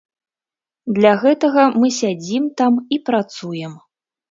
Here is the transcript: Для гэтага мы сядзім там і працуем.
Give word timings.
Для 0.99 1.11
гэтага 1.25 1.67
мы 1.83 1.91
сядзім 1.99 2.49
там 2.63 2.83
і 2.97 3.01
працуем. 3.13 3.79